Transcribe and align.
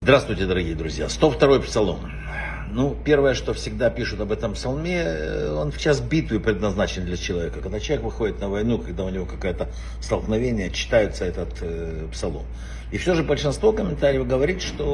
Здравствуйте, 0.00 0.46
дорогие 0.46 0.74
друзья. 0.74 1.06
102-й 1.06 1.60
псалом. 1.62 1.98
Ну, 2.70 2.96
первое, 3.04 3.34
что 3.34 3.52
всегда 3.54 3.90
пишут 3.90 4.20
об 4.20 4.32
этом 4.32 4.54
псалме, 4.54 5.02
э, 5.04 5.52
он 5.52 5.70
в 5.70 5.78
час 5.78 6.00
битвы 6.00 6.40
предназначен 6.40 7.04
для 7.04 7.16
человека. 7.16 7.60
Когда 7.60 7.80
человек 7.80 8.04
выходит 8.04 8.40
на 8.40 8.48
войну, 8.48 8.78
когда 8.78 9.04
у 9.04 9.10
него 9.10 9.26
какое-то 9.26 9.68
столкновение, 10.00 10.70
читается 10.70 11.24
этот 11.24 11.58
э, 11.60 12.06
псалом. 12.12 12.44
И 12.90 12.96
все 12.96 13.14
же 13.14 13.22
большинство 13.22 13.72
комментариев 13.72 14.26
говорит, 14.26 14.62
что 14.62 14.86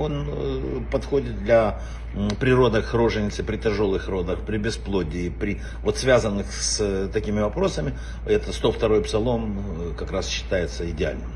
он 0.00 0.26
э, 0.26 0.80
подходит 0.90 1.42
для 1.44 1.80
э, 2.14 2.28
при 2.40 2.50
родах 2.50 2.94
роженицы, 2.94 3.44
при 3.44 3.56
тяжелых 3.56 4.08
родах, 4.08 4.40
при 4.40 4.58
бесплодии, 4.58 5.28
при 5.28 5.60
вот 5.82 5.98
связанных 5.98 6.52
с 6.52 6.80
э, 6.80 7.08
такими 7.12 7.40
вопросами. 7.40 7.92
Это 8.26 8.50
102-й 8.50 9.02
псалом 9.04 9.58
э, 9.58 9.92
как 9.98 10.12
раз 10.12 10.28
считается 10.28 10.88
идеальным. 10.90 11.30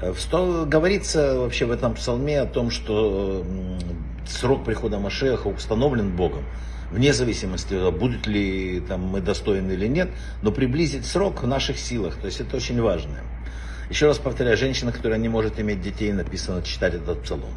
Э, 0.00 0.12
в 0.12 0.68
Говорится 0.68 1.40
вообще 1.40 1.66
в 1.66 1.72
этом 1.72 1.94
псалме 1.94 2.40
о 2.40 2.46
том, 2.46 2.70
что 2.70 3.44
срок 4.30 4.64
прихода 4.64 4.98
Машеха 4.98 5.48
установлен 5.48 6.16
Богом, 6.16 6.44
вне 6.90 7.12
зависимости, 7.12 7.90
будут 7.90 8.26
ли 8.26 8.80
там, 8.80 9.02
мы 9.02 9.20
достойны 9.20 9.72
или 9.72 9.86
нет, 9.86 10.10
но 10.42 10.52
приблизить 10.52 11.06
срок 11.06 11.42
в 11.42 11.46
наших 11.46 11.78
силах, 11.78 12.16
то 12.16 12.26
есть 12.26 12.40
это 12.40 12.56
очень 12.56 12.80
важно. 12.80 13.18
Еще 13.90 14.06
раз 14.06 14.18
повторяю, 14.18 14.56
женщина, 14.56 14.92
которая 14.92 15.18
не 15.18 15.28
может 15.28 15.58
иметь 15.58 15.82
детей, 15.82 16.12
написано 16.12 16.62
читать 16.62 16.94
этот 16.94 17.22
псалом. 17.22 17.50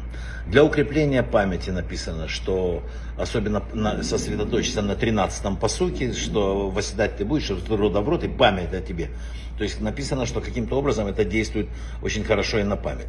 Для 0.48 0.64
укрепления 0.64 1.22
памяти 1.22 1.70
написано, 1.70 2.26
что 2.26 2.82
особенно 3.16 3.62
на, 3.72 4.02
сосредоточиться 4.02 4.82
на 4.82 4.92
13-м 4.92 5.56
посуке, 5.56 6.12
что 6.12 6.70
восседать 6.70 7.16
ты 7.16 7.24
будешь, 7.24 7.44
что 7.44 7.76
рода 7.76 8.00
в 8.00 8.08
рот 8.08 8.24
и 8.24 8.28
память 8.28 8.74
о 8.74 8.80
тебе. 8.80 9.10
То 9.56 9.62
есть 9.62 9.80
написано, 9.80 10.26
что 10.26 10.40
каким-то 10.40 10.76
образом 10.76 11.06
это 11.06 11.24
действует 11.24 11.68
очень 12.02 12.24
хорошо 12.24 12.58
и 12.58 12.64
на 12.64 12.76
память. 12.76 13.06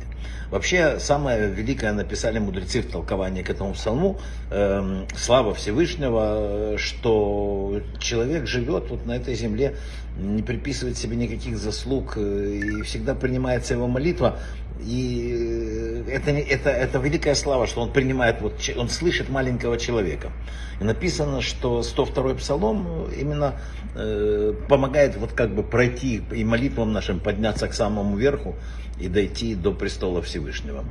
Вообще, 0.51 0.99
самое 0.99 1.49
великое 1.49 1.91
написали 1.91 2.37
мудрецы 2.37 2.81
в 2.81 2.91
толковании 2.91 3.41
к 3.41 3.49
этому 3.49 3.73
псалму, 3.73 4.20
э, 4.51 5.05
слава 5.15 5.55
Всевышнего, 5.55 6.77
что 6.77 7.81
человек 7.99 8.46
живет 8.46 8.91
вот 8.91 9.07
на 9.07 9.15
этой 9.15 9.34
земле, 9.34 9.76
не 10.18 10.43
приписывает 10.43 10.98
себе 10.98 11.15
никаких 11.15 11.57
заслуг, 11.57 12.13
э, 12.18 12.59
и 12.63 12.81
всегда 12.84 13.15
принимается 13.16 13.74
его 13.74 13.88
молитва 13.88 14.40
и 14.80 16.04
э, 16.08 16.12
это, 16.12 16.32
это, 16.32 16.70
это 16.70 16.99
великая 16.99 17.35
слава, 17.35 17.68
что 17.68 17.82
он 17.82 17.91
принимает, 17.91 18.41
вот, 18.41 18.54
он 18.77 18.90
слышит 18.90 19.30
маленького 19.30 19.77
человека. 19.77 20.32
И 20.80 20.84
написано, 20.84 21.41
что 21.41 21.80
102-й 21.80 22.36
псалом 22.36 23.10
именно 23.18 23.55
э, 23.96 24.54
помогает 24.68 25.16
вот 25.16 25.32
как 25.32 25.55
бы 25.55 25.63
пройти 25.63 26.21
и 26.32 26.43
молитвам 26.43 26.91
нашим 26.91 27.20
подняться 27.20 27.68
к 27.68 27.74
самому 27.74 28.18
верху 28.18 28.55
и 28.99 29.08
дойти 29.08 29.55
до 29.55 29.71
престола 29.71 30.21
Всевышнего. 30.21 30.84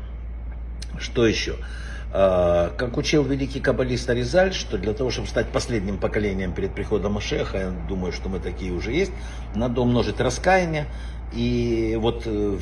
Что 0.98 1.26
еще? 1.26 1.56
А, 2.16 2.70
как 2.76 2.96
учил 2.96 3.24
великий 3.24 3.60
каббалист 3.60 4.08
Аризаль, 4.08 4.54
что 4.54 4.78
для 4.78 4.92
того, 4.92 5.10
чтобы 5.10 5.26
стать 5.26 5.48
последним 5.48 5.98
поколением 5.98 6.52
перед 6.52 6.72
приходом 6.72 7.14
Машеха, 7.14 7.58
я 7.58 7.70
думаю, 7.88 8.12
что 8.12 8.28
мы 8.28 8.38
такие 8.38 8.72
уже 8.72 8.92
есть, 8.92 9.12
надо 9.54 9.80
умножить 9.80 10.20
раскаяние. 10.20 10.86
И 11.34 11.96
вот 12.00 12.22
э, 12.26 12.58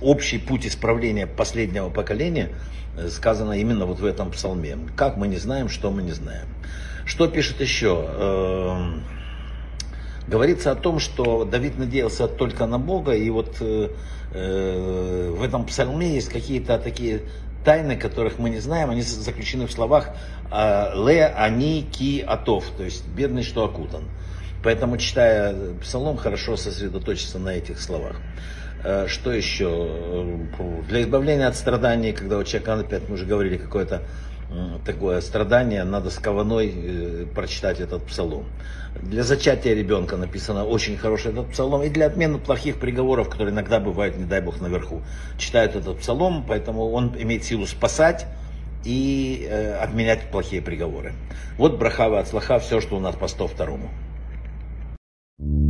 общий 0.00 0.38
путь 0.38 0.66
исправления 0.66 1.26
последнего 1.26 1.90
поколения 1.90 2.50
э, 2.96 3.08
сказано 3.08 3.52
именно 3.52 3.86
вот 3.86 4.00
в 4.00 4.04
этом 4.04 4.30
псалме. 4.30 4.78
Как 4.96 5.16
мы 5.16 5.28
не 5.28 5.36
знаем, 5.36 5.68
что 5.68 5.90
мы 5.90 6.02
не 6.02 6.12
знаем. 6.12 6.46
Что 7.04 7.26
пишет 7.26 7.60
еще? 7.60 8.06
Эм, 8.08 9.02
говорится 10.26 10.72
о 10.72 10.74
том, 10.74 10.98
что 10.98 11.44
Давид 11.44 11.78
надеялся 11.78 12.28
только 12.28 12.66
на 12.66 12.78
Бога, 12.78 13.12
и 13.12 13.28
вот 13.30 13.56
э, 13.60 13.88
в 14.32 15.42
этом 15.42 15.64
псалме 15.64 16.14
есть 16.14 16.28
какие-то 16.28 16.78
такие 16.78 17.22
тайны, 17.64 17.96
которых 17.96 18.38
мы 18.38 18.50
не 18.50 18.60
знаем, 18.60 18.90
они 18.90 19.02
заключены 19.02 19.66
в 19.66 19.72
словах 19.72 20.10
а, 20.50 20.92
«ле 20.94 21.26
они 21.26 21.82
ки 21.82 22.24
атов», 22.26 22.64
то 22.76 22.84
есть 22.84 23.06
«бедный, 23.08 23.42
что 23.42 23.64
окутан». 23.64 24.04
Поэтому, 24.62 24.96
читая 24.96 25.54
псалом, 25.80 26.16
хорошо 26.16 26.56
сосредоточиться 26.56 27.38
на 27.38 27.50
этих 27.50 27.80
словах. 27.80 28.16
Э, 28.84 29.06
что 29.06 29.32
еще? 29.32 30.46
Для 30.88 31.02
избавления 31.02 31.48
от 31.48 31.56
страданий, 31.56 32.12
когда 32.12 32.38
у 32.38 32.44
человека, 32.44 32.74
опять 32.74 33.08
мы 33.08 33.14
уже 33.14 33.26
говорили, 33.26 33.56
какое-то 33.56 34.02
такое 34.84 35.20
страдание, 35.20 35.84
надо 35.84 36.10
с 36.10 36.18
кованой 36.18 36.72
э, 36.74 37.26
прочитать 37.34 37.80
этот 37.80 38.04
псалом. 38.06 38.46
Для 39.02 39.22
зачатия 39.22 39.74
ребенка 39.74 40.16
написано 40.16 40.64
очень 40.64 40.96
хороший 40.96 41.32
этот 41.32 41.50
псалом. 41.50 41.82
И 41.82 41.90
для 41.90 42.06
отмены 42.06 42.38
плохих 42.38 42.80
приговоров, 42.80 43.28
которые 43.28 43.52
иногда 43.52 43.78
бывают, 43.78 44.16
не 44.16 44.24
дай 44.24 44.40
бог, 44.40 44.60
наверху, 44.60 45.02
читают 45.36 45.76
этот 45.76 45.98
псалом, 45.98 46.44
поэтому 46.48 46.90
он 46.90 47.14
имеет 47.18 47.44
силу 47.44 47.66
спасать 47.66 48.26
и 48.84 49.46
э, 49.48 49.74
отменять 49.74 50.30
плохие 50.30 50.62
приговоры. 50.62 51.12
Вот 51.58 51.78
брахава 51.78 52.20
от 52.20 52.28
слаха, 52.28 52.58
все, 52.58 52.80
что 52.80 52.96
у 52.96 53.00
нас 53.00 53.14
по 53.16 53.28
102. 53.28 53.66